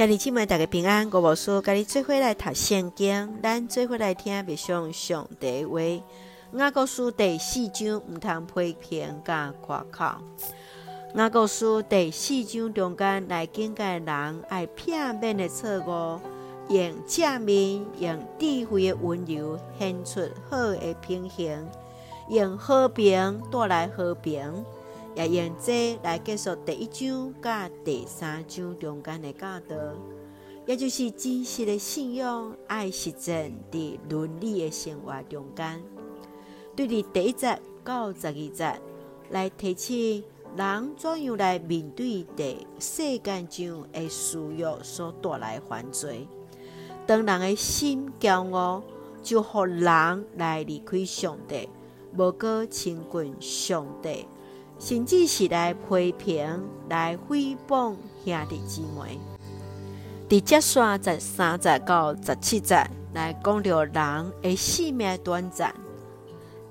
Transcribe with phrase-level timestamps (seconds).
[0.00, 1.06] 兄弟姊妹，大家平安。
[1.12, 5.78] 我无说，甲你做伙来读圣经，咱做伙来听别上上帝话。
[6.58, 10.06] 雅各书第四章，毋通批评甲夸口。
[11.16, 16.18] 雅各书第四章中间来警戒人爱片面的错误，
[16.74, 21.68] 用正面、用智慧的温柔，显出好的品行，
[22.30, 24.64] 用和平带来和平。
[25.16, 29.76] 也用这来结束第一章甲第三章中间的教导，
[30.66, 35.82] 也就是真实的信仰，爱实践伫伦理的生活中间。
[36.76, 38.80] 对伫第一节到十二节
[39.30, 40.22] 来提醒
[40.56, 46.28] 人怎样来面对伫世间上的需要所带来犯罪。
[47.04, 48.82] 当人的心骄傲，
[49.22, 51.68] 就互人来离开上帝，
[52.16, 54.26] 无过亲近上帝。
[54.80, 57.94] 甚至是来批评、来诽谤
[58.24, 59.20] 兄弟姊妹。
[60.26, 65.74] 伫接续十三节到十七节来讲到人的性命短暂。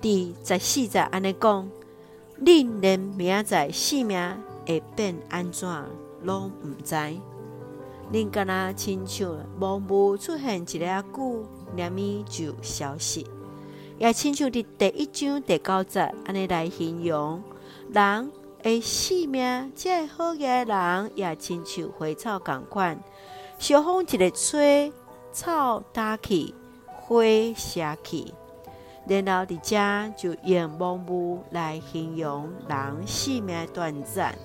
[0.00, 1.68] 伫十四节安尼讲，
[2.40, 4.36] 恁连明仔载性命
[4.66, 5.68] 会变安怎，
[6.22, 6.94] 拢毋知。
[8.12, 13.24] 恁敢若亲像无无出现一个久，连咪就消失。
[13.98, 17.42] 也亲像伫第一章第九节安尼来形容。
[17.92, 22.98] 人的性命，这好嘅人也亲像花草共款，
[23.58, 24.92] 小风一个吹，
[25.32, 26.54] 草打去，
[26.86, 27.22] 花
[27.54, 28.32] 谢去，
[29.06, 34.36] 然后伫遮就用蒙雾来形容人性命短暂，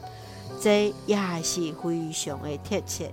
[0.59, 3.11] 这也是非常的贴切。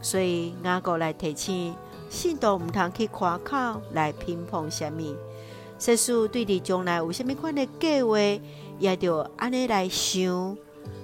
[0.00, 1.74] 所以雅各来提醒，
[2.10, 5.02] 信徒毋通去夸口来评判什么，
[5.78, 8.18] 世事对你将来有甚物款的计划。
[8.78, 10.56] 也着安尼来想，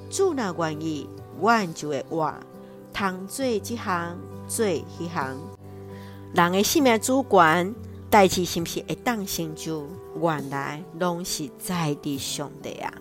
[0.08, 1.08] 主若愿意，
[1.40, 2.32] 阮就会活，
[2.92, 4.16] 通做即项，
[4.46, 5.36] 做迄项。
[6.34, 7.74] 人的性命主权，
[8.08, 9.88] 代志是毋是会当成就？
[10.22, 12.92] 原来拢是在伫上帝啊！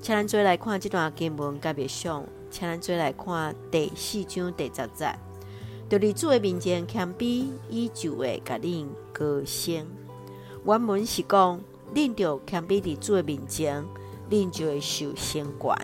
[0.00, 5.16] 请咱做来看这段经文，甲别上，请咱做来看第四章第十节，
[5.88, 9.86] 就伫主的面前谦卑，伊就会甲恁高升。
[10.64, 11.60] 原文是讲。
[11.94, 13.84] 恁着谦卑伫主的面前，
[14.30, 15.76] 恁就会受升官。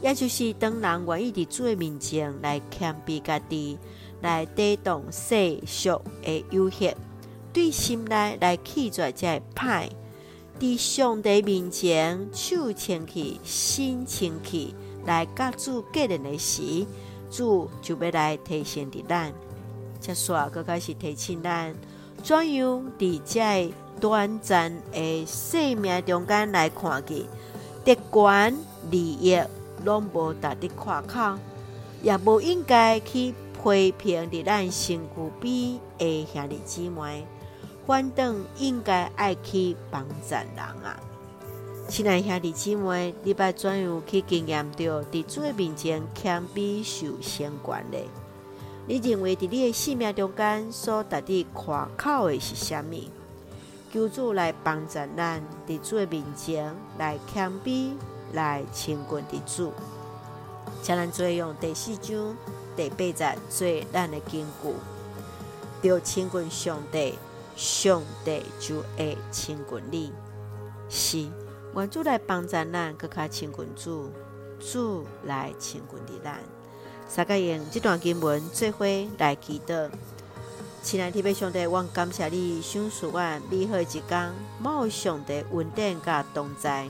[0.00, 3.78] 也就是当人愿意伫主的面前来谦卑家己，
[4.22, 6.94] 来抵挡世俗的诱惑，
[7.52, 9.90] 对心内来弃绝这个歹，
[10.58, 14.74] 伫上帝面前手清气、心清气，
[15.04, 16.86] 来甲主结连的时，
[17.30, 19.34] 主就要来提醒伫咱。
[20.00, 21.74] 接续阁开始提醒咱，
[22.26, 23.72] 怎样伫这。
[23.98, 27.24] 短暂的生命中间来看去，
[27.82, 28.54] 得权
[28.90, 29.40] 利益
[29.84, 31.38] 拢无值得夸口，
[32.02, 33.32] 也无应该去
[33.64, 37.24] 批评伫咱身躯边的兄弟姊妹，
[37.86, 40.46] 反倒应该爱去帮助人
[40.84, 41.00] 啊！
[41.88, 47.96] 亲爱兄弟姊妹，你把怎样去经验到伫主面前谦卑受升官呢？
[48.88, 52.94] 你认为伫你的生命中间所值得夸口的是啥物？
[53.92, 57.94] 求主来帮助咱，伫主的面前来谦卑，
[58.32, 59.72] 来亲近的主。
[60.82, 62.36] 请咱做用第四章
[62.76, 67.18] 第八节做咱的根据，要亲近上帝，
[67.56, 70.12] 上帝就会亲近你。
[70.88, 71.28] 是，
[71.74, 74.12] 愿主来帮助咱，更加亲近主，
[74.60, 76.38] 主来亲近咱。
[77.08, 78.84] 三个用这段经文做伙
[79.18, 79.88] 来祈祷。
[80.82, 83.18] 亲爱的天父上帝，我感谢你赏赐我
[83.50, 86.88] 美好一天，望上帝恩典甲同在，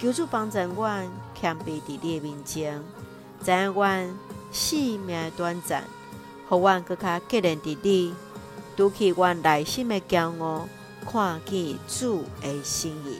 [0.00, 0.88] 求主帮助我
[1.34, 2.82] 谦卑伫你的面前，
[3.44, 3.86] 知影我
[4.52, 5.84] 生命短暂，
[6.48, 8.14] 互我更加结连伫你，
[8.76, 10.68] 拄起我内心的骄傲，
[11.04, 13.18] 看见主的心意。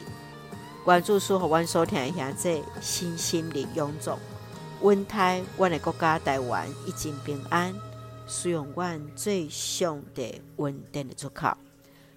[0.87, 4.11] 愿主赐互阮所听的兄弟心心灵永驻，
[4.81, 7.73] 稳台阮的国家台湾已经平安。
[8.27, 11.55] 需要阮最上的稳定的出口，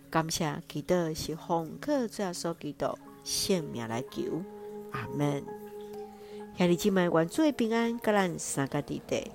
[0.08, 4.42] 感谢祈祷是访客最后所祈祷，性命来求，
[4.92, 5.44] 阿门。
[6.56, 9.30] 兄弟姊妹，愿最平安，甲咱三个弟弟，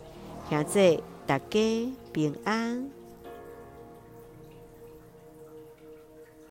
[0.50, 2.90] 现在大家平安。